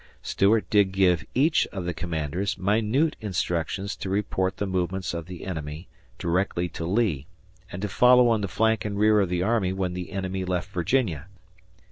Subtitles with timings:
[0.23, 5.45] Stuart did give each of the commanders minute instructions to report the movements of the
[5.45, 7.27] enemy directly to Lee,
[7.71, 10.69] and to follow on the flank and rear of the army when the enemy left
[10.71, 11.27] Virginia.